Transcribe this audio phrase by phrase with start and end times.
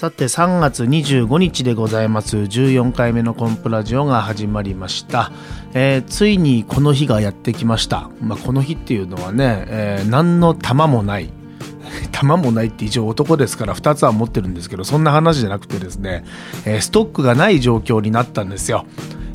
[0.00, 2.38] さて3月25日でございます。
[2.38, 5.30] 14回目のコンプラジオが始まりました、
[5.74, 11.30] えー、ついにこの日がやってきました、まあ、この日っていうのはね、えー、何の玉もない。
[12.12, 16.24] 玉もないって一応男ですから2つは持ってるんですけどそんな話じゃなくてですね、
[16.64, 18.86] えー、ストックがない状況になったんですよ、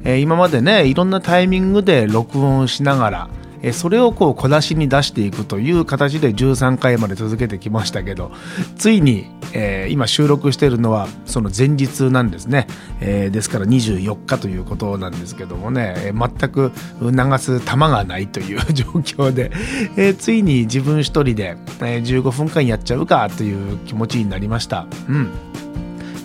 [0.03, 3.29] え今までねいろんなタイミングで録音しながら
[3.65, 8.31] えそれをこう小出しに出していくという形で13回まで続けてきましたけど
[8.77, 12.67] ついに、えー、今収録しているのはその前日なんですね、
[13.01, 16.13] えー、ですから24日ということなんですけどもね。
[16.13, 19.51] 全く流す玉がないという 状況で、
[19.97, 24.85] えー、ついに自分一人で、え15分間やっちゃうかという気持ちになりました。
[25.09, 25.31] うん。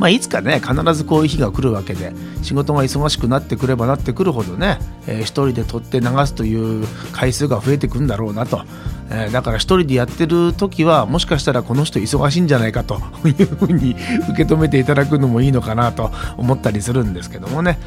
[0.01, 8.65] まあ、いつかね必ずこういう日が来るわけで仕事が忙しくなってくればなってくるほどね、えー、一人で撮って流すという回数が増えてくんだろうなと。
[9.11, 13.97] えー、だから一人でやってる時はもしかしたらこの人忙しいんじゃないかというふうに
[14.31, 17.79] 受け止めていただくのもいいのかなと思ったりするんですけどもね。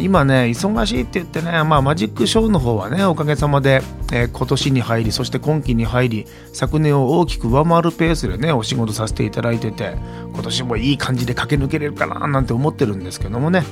[0.00, 9.96] 今ね忙しいって言ってね、まあ、マジックショーの方はねおかげさまで、えー、今年に入りそして今期に入り昨年を大きく上回るペースでねお仕事させていただいてて
[10.32, 13.64] 今年もいい感じで駆け抜けれるかななんて思ってるんですけどもね、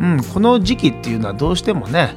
[0.00, 2.16] うん、この時期っていうのはどうしてもね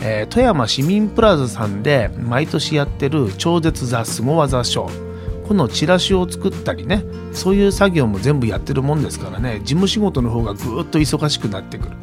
[0.00, 11.96] えー、富山市民プラザさんで毎年やってる超絶ザスゴ技ショーこのチラシを作ったりねそういう作業も全部やってるもんですからね事務仕事の方がぐっと忙しくなってくる。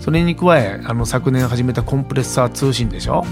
[0.00, 3.24] それに加えあの昨年始めたコンプレッサー通信でしょ、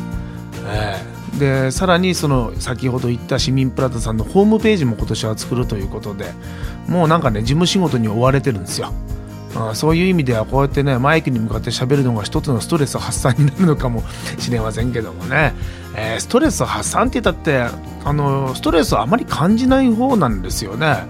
[0.66, 6.26] えー、でさらにその先ほど言った市民プラザさんのホームページも今年は作るということで
[6.86, 8.92] もうなんかね事務仕事に追われてるんですよ。
[9.54, 14.02] あそういう意味ではこうやってねマイクに向かって喋るのが一つのストレス発散になるのかも
[14.38, 15.54] しれませんけどもね、
[15.96, 17.62] えー、ストレス発散って言ったって
[18.04, 21.04] あのストレスをあまり感じない方なんですよね、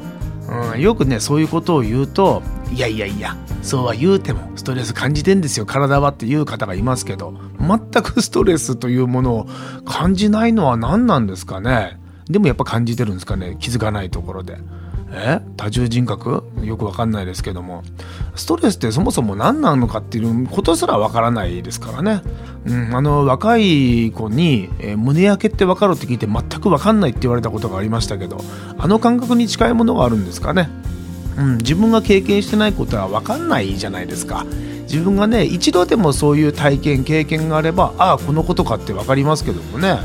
[0.72, 2.42] うん、よくねそういうことを言うと
[2.72, 5.66] いやいやいやそうは言うてもストレス感じてんですよ。
[5.66, 9.46] 体はっていう方がいますけど全くストレスというものを
[9.84, 11.98] 感じないのは何なんですかね。
[12.30, 13.56] でもやっぱ感じてるんですかね。
[13.58, 14.58] 気づかないところで。
[15.10, 15.40] え？
[15.56, 16.44] 多重人格？
[16.62, 17.82] よくわかんないですけども。
[18.34, 22.22] ストレスってそもそも何なのかっていうことすらわからないですからね、
[22.66, 28.38] うん、あの若い子に、えー、胸焼けってわかるって聞いて全くわかんないって言われたことがありましたけど
[28.78, 30.68] あの感覚に近いものがあるんですかね、
[31.36, 34.46] うん、自分が経験してないことはわかんないじゃないですか。
[34.82, 39.98] 自分がね一度でもそういう体験経験があればああこのことかって分かりますけどもね。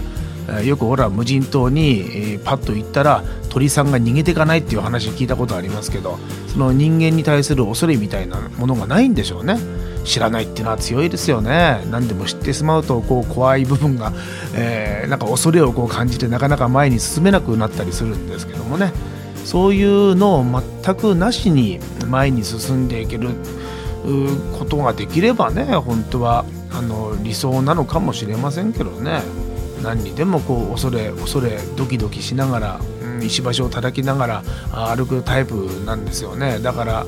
[0.65, 9.57] よくほら無人島にパッと行ったら鳥さんが逃げていかないっていう話聞いたことありますけどその人間に対する恐れみたいなものがないんでしょうね。
[10.03, 11.85] 知らないっていうのは強いですよね。
[11.89, 14.11] 何でも知ってしまうとこう怖い部分が、
[14.53, 18.91] えー、なんか恐れをこう感じてなかなか前に進めなくなったりするんですけどもね。
[19.45, 23.29] そういうのを全くなしに前に進んでいける
[24.57, 29.21] ことができればね本当はあの理想なのかもしれませんけどね。
[29.83, 32.79] 何にでもこう恐れ恐れドキドキしながら、
[33.25, 34.43] 石橋を叩きながら
[34.95, 36.59] 歩くタイプなんですよね。
[36.59, 37.05] だから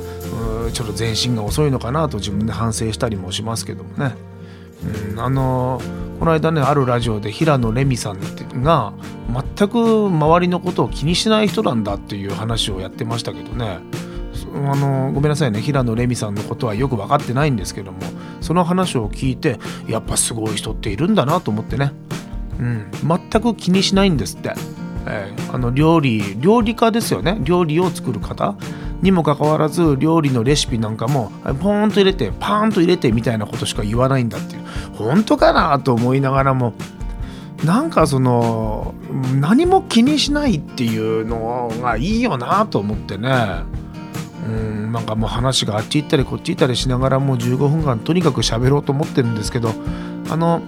[0.71, 4.15] ちょっと全身が遅いのかなと自分で反省したりもしますけどもね、
[5.11, 5.81] うん、あの
[6.19, 8.19] この間ねあるラジオで平野レミさん
[8.63, 8.93] が
[9.57, 13.79] 全く周りのことを気にしない人なんだっていう話をやってましたけどね。
[14.53, 15.61] あのごめんなさいね。
[15.61, 17.99] 平野レミさんのことはよく分かってないんですけども
[18.39, 21.91] その話を聞いてやっぱすごい人っているんだなと思ってね。
[22.57, 24.53] うん、全く気にしないんですって、
[25.07, 27.38] えー、あの料理料理家ですよね。
[27.41, 28.55] 料理を作る方。
[29.01, 34.63] にもかかわらず料理のレシピなんかもポーンと入れてパーンと入れてみたいなことしか言わないんだっていう。
[34.95, 36.73] 本当かなと思いながらも
[37.63, 38.93] なんかその
[39.39, 43.29] 何も気にしないっていうのがいいよなと思ってね。
[44.45, 49.72] うんなんかもう話があっち行ったりこっち行ったりしながらもう15分間とにかく喋ろうと思ってるんですけど
[50.29, 50.61] あの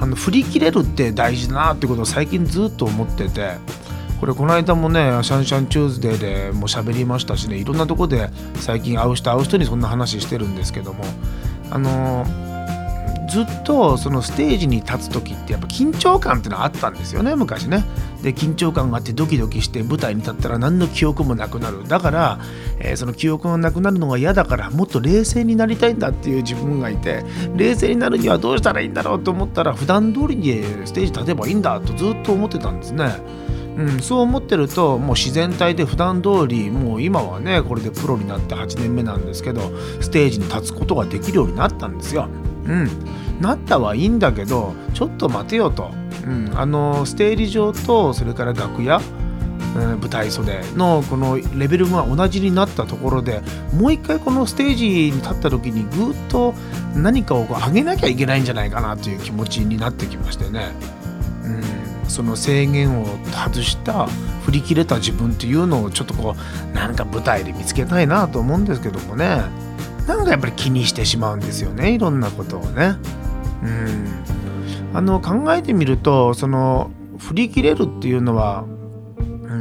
[0.00, 3.54] あの振り切れるって大事だなってことを最近ずっと思ってて
[4.20, 11.04] これこの間もねシャンシャンチューズデーでも喋りましたしねいろんなとこで最近会う人会う人にそんな話してるんですけども
[11.70, 12.24] あの
[13.28, 17.84] ずっとそのステージに立つ時ってやっぱ緊張感っていうのはあったんですよね昔ね。
[18.22, 22.40] で緊張感があってドキドキして舞台に立ったら何の記憶もなくなるだから、
[22.78, 27.24] えー、その記憶がなくなるのが嫌だからもっと冷静になりたいんだっていう自分がいて
[27.54, 33.06] 冷静になるにはどうしたらいいんだろうと思ったら普段通りにステージ立てばいいんだとずっと思ってたんですね。
[33.76, 39.70] うん、そう思ってるともう自然体で普段通りもう今はねこれでプロになって8年目なんですけど
[40.00, 42.26] ステージに立つことができるようになったんですよ。
[42.64, 42.88] うん、
[43.40, 45.90] なったはいいんだけどちょっと待てよと、
[46.26, 49.00] うん、あのステージ上とそれから楽屋
[49.74, 53.42] 舞台袖のこのレベルが同じになったところで
[53.74, 56.54] もう一回このステージに立った時にぐっと
[56.94, 60.72] 何かをこう上げなきゃいけないんじゃないかなという気持ちになってきましてね、
[61.44, 64.06] うん、その制限を外した
[64.46, 69.42] 振り切れた自分っていうのをちょっとこうなんか舞台で見つけたいなと思うんですけどもね。
[70.06, 72.94] なんかやっぱり気にしてしまうんですよねいろんなことをね。
[73.62, 74.35] うん。
[74.94, 78.64] あの考えてみるとその振り切れるっていうのは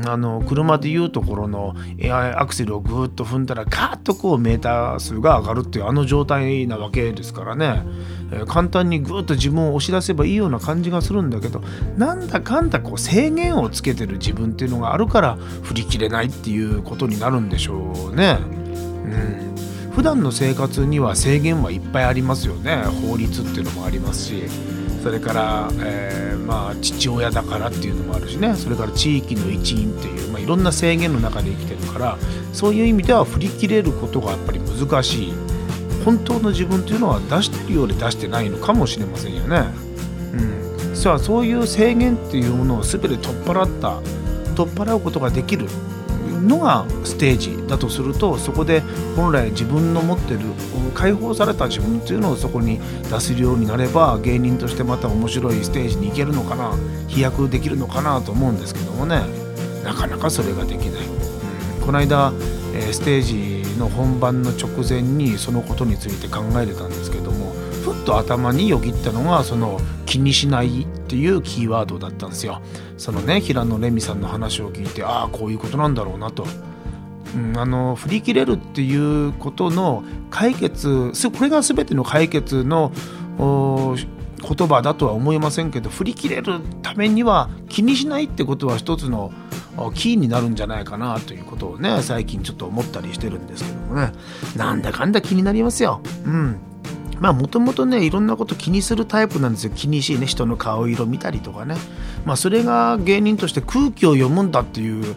[0.08, 7.84] あの車でいうところのエアアクセルをぐーっと踏んだらガーッとこうメーター数が上がるっていうあの状態なわけですからね、
[8.32, 11.62] えー、簡単にぐーっと自分を押し出せばいいような感じがするんだけど
[11.98, 18.38] なんだかんだこう制限をつけてる自分っていうのがあるから振り切れないっていうことになるんでしょうね。
[18.42, 19.92] うん。
[19.92, 22.84] 普段の生活には制限はいっぱいありますよね。
[23.08, 24.75] 法律っていうのもありますし。
[25.06, 28.56] それから、えー、まあ、父親だからっていうのもあるしね。
[28.56, 32.18] それから地域の一員っていう、まあ、いろんな制限の中で生きてるから
[32.54, 35.34] そういう意味では振り切れることがやっぱり難しい。
[36.04, 39.66] 本当の自分っていうのは出してるようで出してないのかもしれませんよね。
[40.34, 44.02] うん、さあそういう制限っていうものを全て取っ払った
[44.56, 45.68] 取っ払うことができる
[46.42, 48.82] のがステージだとするとそこで
[49.16, 50.40] 本来自分の持ってる
[50.94, 52.80] 解放された自分っていうのをそこに
[53.10, 56.72] 出せるようになれば芸人としてまた面白いステージに行けるのかな
[57.08, 59.22] 飛躍できるのかなと思うんですけどもね
[59.84, 61.06] なかなかそれができない。
[61.06, 62.34] うん、この間、
[62.74, 72.62] え、ステージの本番の直前にそのことについて考えてたんですけどもふっと頭によぎったのがその気にしないっていうキーワードだったんですよ。
[72.98, 76.48] そのね平野レミさんの話を聞いてああこういうことなんだろうなと。
[77.36, 82.92] うん、あの振り切れるっていうことの解決これが全ての解決の
[83.38, 89.34] 言葉だとは思いませんけど振り切れるためには気にしないってことは一つの
[89.94, 94.12] キーになるんじゃないかなということをね最近ちょっと思ったりしてるんですけどもね
[94.56, 96.02] なんだかんだ気になりますよ。
[96.26, 96.60] うん
[97.20, 99.72] まあもともとねいろんなこと気にするタイプなんですよ。
[99.76, 100.26] 気にしいね。
[100.26, 101.76] 人の顔色見たりとかね。
[102.26, 105.16] まあそれが芸人として空気を読むんだっていう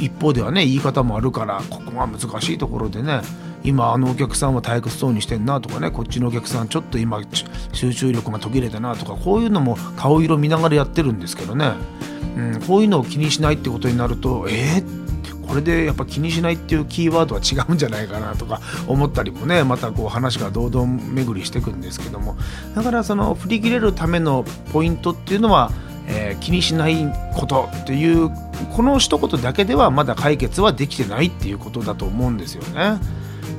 [0.00, 3.20] 一方ではね言い方もあるからここが難しいところでね。
[3.64, 5.90] 今あのお客さんは退屈そうにしてんなとかね。
[5.90, 7.20] こっちのお客さんちょっと今
[7.72, 11.72] 集中力が途切れたなとかこういうのも顔色見ながらやってるんですけどね、
[12.36, 15.07] うん、こういうのを気にしないってことになるとえー、
[15.48, 22.36] これでやっぱ気にしないっていうキーワードは違うんじゃないかなとか思ったりもねまたこう話が堂々巡りしていくんですけども。
[22.74, 25.72] だからその振り切れるためのポイントっていうのは、
[26.06, 26.96] えー、気にしない
[27.34, 28.30] ことっていう
[28.76, 33.00] この一言だけではまだ解決はできてないっていうことだと思うんですよね。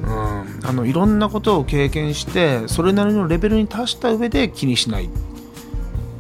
[0.03, 5.09] うん、あのいろんなことを経験してそれなりのレベルに達した上で気にしない。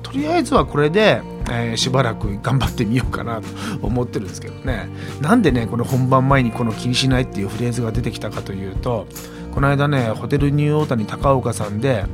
[0.01, 3.47] とりあえずはこれでえー、しばらく頑張ってみようかなと
[3.81, 4.89] 思ってるんですけどね。
[5.21, 9.07] なんでねこの本番前にこの気にしないっていうフレーズが出てきたかというと
[9.53, 12.05] この間ねホテルニューオータニ高岡さんで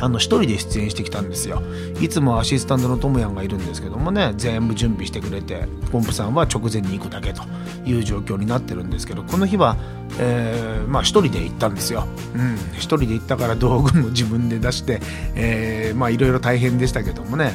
[0.00, 1.62] あの一人で出演してきたんですよ。
[2.00, 7.42] いつもアシスタントのともやんがいるんですけどもね全部準備してくれてポンプさんは直前に行くだけと
[7.84, 9.76] いう状況になってるんですけどこの日は、
[10.20, 15.00] えー、まあ一人で行ったんですよ、うん、一人で行ったから道具も自分で出して、
[15.34, 17.52] え、まあいろいろ大変でしたけどもね。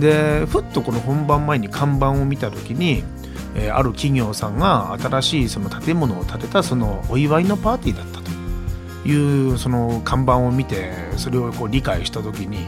[0.00, 3.04] でふっとこの本番前に看板を見た時に、
[3.54, 8.30] えー、ある企業さんが新しいその建物を建てたそのお祝いのパーティーだったと
[9.08, 12.60] いうその看板を見てそれをこう理解した時に、え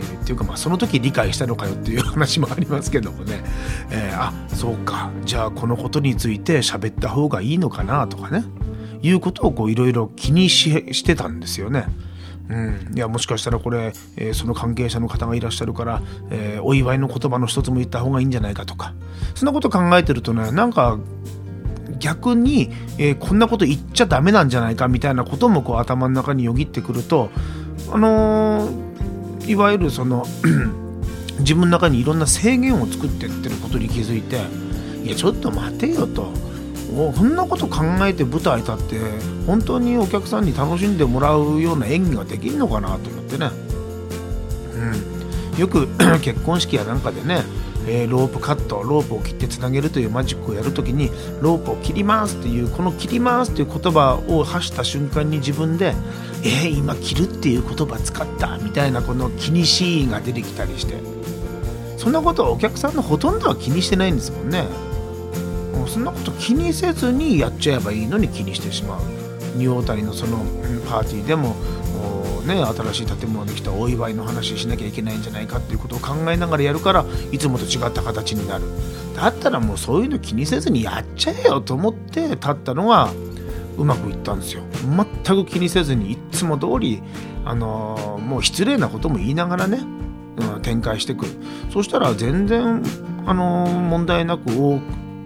[0.00, 3.42] ー、っていうかまあその時理解したのかよっていう話もありますけどもね、
[3.90, 5.10] えー、あそうか。
[5.24, 8.44] じゃあこのことについて喋った方がいいのかなとかね。
[9.02, 11.86] いうことをいろいろ気にしてたんですよね。
[12.48, 18.94] うん、いやもしかしたらこれ、えー、その関係者の方がいらっしゃるから、えー、お祝いの言葉の一つも言った方がいいんじゃないかとか
[19.34, 20.98] そんなこと考えてるとねなんか
[21.98, 27.30] 逆に、えー、こんなこと言っちゃダメなんじゃないかみたいなこともこう頭の中によぎってくると
[27.90, 28.68] あの
[29.46, 30.24] いわゆるその
[31.40, 34.40] 自分の中にいろんな制限を作ってってることに気づいて
[35.04, 36.32] いやちょっと待てよと。
[36.94, 39.00] おそんなこと考えて舞台立って
[39.46, 43.50] 本当にお客さんに楽しんでもらうような演技ができるのかなと思ってね、
[45.54, 45.88] うん、よく
[46.22, 47.42] 結婚式やなんかでね、
[47.88, 55.94] えー、ロープカットロープを切ってつなげるというマジックをやるときにロープを切りますっていうこの切りますっていう言葉を発した瞬間に自分で
[56.44, 61.16] えー、今切るっていう言葉使ったみたいなこの気にしいが出てきたりして。
[62.06, 64.64] そんなことはお客さんのほとんどは気にしてないんですもんね。
[65.76, 69.00] もうそんなこと気にせずにやっちゃえばいいのに気にしてしまう。
[69.56, 70.38] 仁王谷のその
[70.88, 71.54] パーティーでも
[72.46, 78.64] ね新しい建物できたお祝いの話しなきゃいけないんじゃないかっていうことを考えながらやるからいつもと違った形になる。
[79.14, 83.10] だったらもうそういうの気にせずにやっちゃえよと思って立ったのが
[83.78, 84.62] うまくいったんですよ。
[85.24, 87.02] 全く気にせずにいつも通り
[87.44, 89.80] あのー、もう失礼なことも言いながらね、
[90.38, 91.30] うん、展開してくる。
[91.72, 92.82] そしたら全然
[93.24, 94.50] あのー、問題なく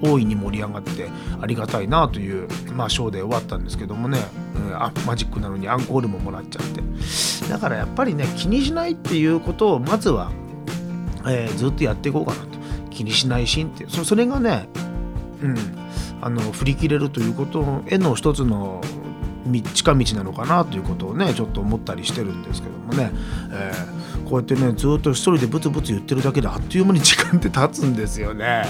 [0.03, 1.09] 大いに盛り上がって
[1.41, 4.19] ありがたいなという、まあ、ショーで終わったんですけどもね、
[4.57, 6.81] うん、あマジックなのにアンコールももらっちゃって。
[7.49, 10.31] だからやっぱりね気にしないっていうことをまずは、
[11.27, 12.61] えー、ずっとやっていこうかなと。
[12.91, 14.69] 気にしないシーンってそそれがね、
[15.43, 15.57] うん、
[16.21, 18.83] あの振り切れるということへの一つの
[19.75, 23.11] 近道なのかなということをねちょっと思ったりしてるんですけどもね、
[23.53, 28.65] えー、こうやってねずっと一人でブツブツ言ってるだけであっという間に時間って経つんですよね。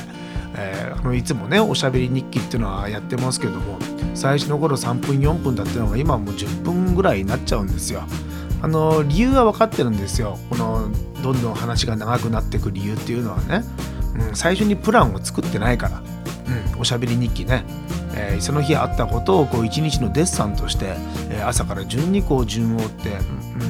[0.61, 3.79] えー、あのいつもねおしゃべり日記っていうのはやってますけども
[4.15, 8.03] 最初の頃3分4分だったのが今もう10分ぐらいになっちゃうんですよ。
[8.63, 10.39] あの理由は分かってるんですよ。
[10.51, 10.91] この
[11.23, 13.63] どんどん話が長くなってく理由っていうのはね、
[14.29, 16.03] うん、最初にプランを作ってないから、
[16.75, 17.65] うん、おしゃべり日記ね、
[18.15, 20.95] えー、その日あったことをこう一日のデッサンとして、
[21.31, 23.09] えー、朝から順にこう順を追って、
[23.63, 23.70] うん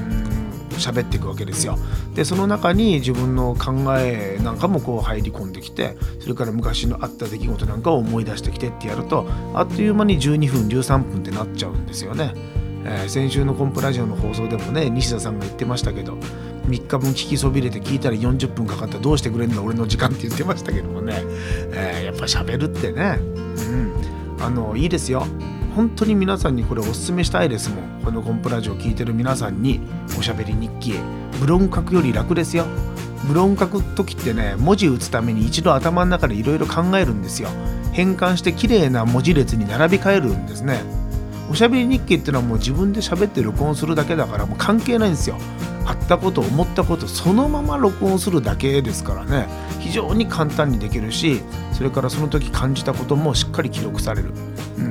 [0.81, 1.79] 喋っていくわけですよ。
[2.15, 12.35] でその中に自分の考えなんかもこう入り込んできてそれから昔のあった出来事なんかを思い出してきてってやるとあっという間に12分13分ってなっちゃうんですよね。
[12.83, 16.15] えー、先週のコンプラジオの放送でもね西田さんが言ってましたけど
[16.67, 18.99] 3日分聞きそびれて聞いたら40分かかった。
[18.99, 21.21] どうしてくれんだ俺の時間って言ってましたけどもね、
[21.73, 25.27] えー、やっぱ喋るってね、うん、あのいいですよ。
[25.75, 28.03] 本当に皆さんにこれお勧めしたいですもん。
[28.05, 29.81] このコンプラジオを聞いてる皆さんに
[30.19, 30.95] おしゃべり日記
[31.41, 32.67] ブログ書くより楽ですよ。
[33.27, 37.49] ブログ書く時ってね文字打つために一度頭の中でいろいろ考えるんですよ。
[37.93, 40.83] 変換して綺麗な文字列に並び替えるんですね。
[41.51, 45.37] おしゃべり日記っていうのはもう自分で喋って録音するだけだからもう関係ないんですよ。
[45.87, 49.47] あったこと思ったことそのまま録音するだけですからね。
[49.81, 51.41] 非常に簡単にできるし
[51.73, 54.33] それからその時感じたこともしっかり記録される、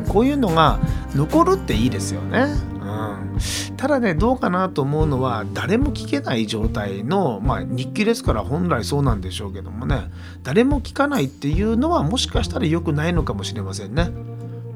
[0.07, 0.79] こういうのが
[1.15, 3.39] 残るっていいですよね、うん、
[3.77, 10.09] ただねどうかなと思うのは誰も聞けない状態の、まあ、日記ですから本来そうなんでしょうけどもね。
[10.43, 14.11] 誰も聞かないっていうのはもしかしたら良くないのかもしれませんね。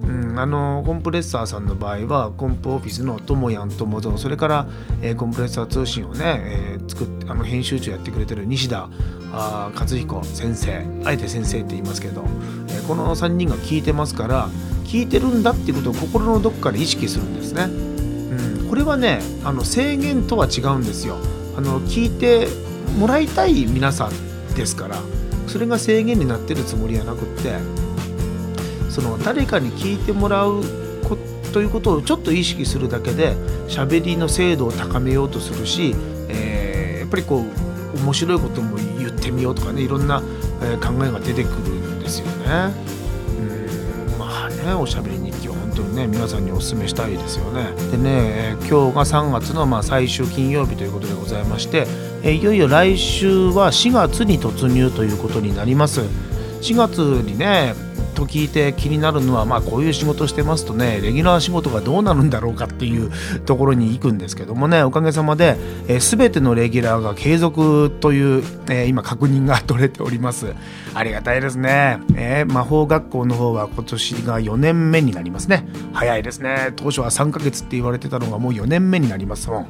[0.04, 4.68] うん、あのコンプレッサーさんの場合はコンプオフィスのともやんともぞそれから、
[5.02, 8.90] えー、コンプレッサー通信をね、えー、作ってあの編集長やってくれてる西田
[9.32, 12.26] あ勝彦先生あえて先生って言いますけど、
[12.68, 14.50] えー、この3人が聞いてますから
[14.84, 17.64] 聞いてるんだっていうことを心のどっかで意識するんですね。
[17.64, 21.18] うん、これはねあの制限とは違うんですよ。
[21.58, 22.48] あの聞いて
[22.98, 24.98] もらいたい皆さんですから
[25.48, 27.58] それが制限になってるつもりはなくって
[28.90, 30.64] その誰かに聞いてもらう
[31.54, 33.36] ということをちょっと意識するだけで
[33.68, 35.96] 喋りの精度を高めようとするし、
[36.28, 37.46] えー、やっぱりこ
[37.96, 42.74] う面白いことも言ってみようとかねいろんな、考えが出てくるんですよね。
[44.64, 47.72] ねおしゃべり日記は本当にね皆さんにお勧めしたいですよね。
[47.92, 51.86] でね今日が3月のまあ最終金曜日ということでございまして、
[52.24, 56.02] えいよいよ来週は4月に突入ということになります。
[56.62, 57.76] 4月にね
[58.26, 63.12] と聞いて気になるのは、まあ、こういう仕事してますとねレギュラー仕事がどうなるんだろうかっていう
[63.42, 70.54] ところに行くんですけどもねおかげさまで、えー、全てのレギュラーが継続という、えー、今確認が取れております。
[70.96, 75.68] ありがたいですね、えー、魔法学校の方は今年が4年目になりますね。
[75.94, 76.74] 早いですね。
[76.76, 79.68] 当初は3ヶ月って言われてたのがもう4年目になりますもん。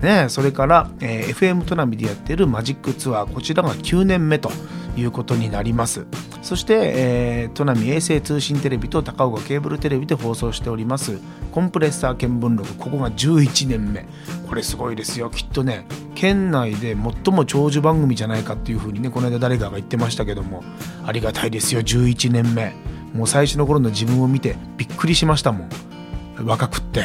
[0.00, 4.50] ね、それから、えー、FM トナミでやってるマジックツアーこちらが9年目と
[4.96, 6.06] いうことになります。
[6.42, 11.18] そして、えー、トナミ衛星通信テレビと高岡ケーブルテレビで放送しております。
[11.50, 14.06] コンプレッサー見聞録ここが11年目。
[14.48, 15.30] これすごいですよ。
[15.30, 20.62] きっとね県内で最も長寿番組じゃないかっていうふうにねこの間誰かが言ってましたけども。
[21.04, 21.80] ありがたいですよ。
[21.80, 22.74] 11年目。
[23.14, 25.95] もう最初の頃の自分を見てびっくりしましたもん。
[26.44, 27.04] 若くって。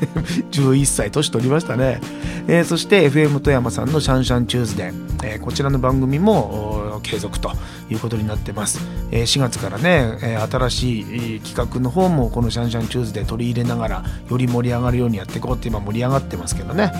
[0.50, 2.00] 11歳年取りましたね、
[2.48, 4.94] えー、そして FM 富山さんのシャンシャンチューズデー、
[5.24, 7.52] えー、こちらの番組も継続と
[7.90, 11.00] いうことになってます、えー、4月からね、え新し
[11.36, 16.92] い企画の方もこのシャンシャンチューズデー取り入れながらより盛り上がるようにやっていこうって今盛り上がってますけどね、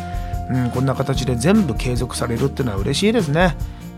[0.50, 3.56] うん、こんな形で全部継続されるっていうのは嬉しいですね。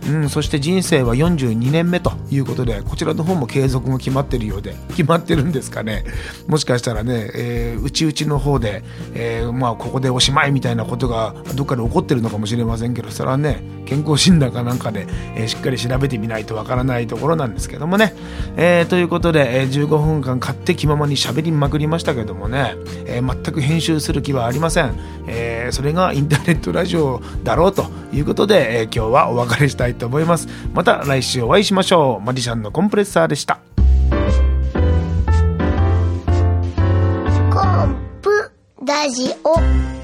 [0.09, 6.05] うん、そして人生は42年目ということで、こちらの方も継続も決まってるようで、決まってるんですかね。
[6.49, 8.83] もしかしたらね、えー、内々の方で、
[9.15, 15.07] えー、まあ、ここでおしまいみたいなことがどっかで起こってるのかもしれませんけど、それはね、健康診断かなんかで、
[15.37, 18.15] えー、しっかり調べてみないとわからないところなんですけどもね。
[18.57, 22.75] えー、ということで、えー、15分間勝手気ままに喋りまくりましたけどもね、
[23.07, 24.99] えー、全く編集する気はありません。
[25.27, 30.49] えー、それがインターネットラジオだろうということで、えー、今日はお別れしたいいと思います。
[30.75, 32.27] また来週お会いしましょう。
[32.27, 33.61] マジシャンのコンプレッサーでした。
[37.53, 38.51] コンプ
[38.85, 40.02] ラジオ